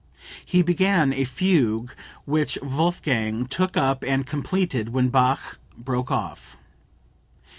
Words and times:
He 0.47 0.63
began 0.63 1.13
a 1.13 1.25
fugue, 1.25 1.93
which 2.25 2.57
Wolfgang 2.63 3.45
took 3.45 3.77
up 3.77 4.01
and 4.03 4.25
completed 4.25 4.89
when 4.89 5.09
Bach 5.09 5.59
broke 5.77 6.09
off." 6.09 6.57